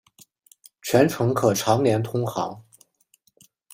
[0.81, 2.63] 全程可常年通航。